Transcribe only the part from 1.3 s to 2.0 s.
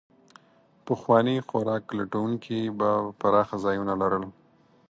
خوراک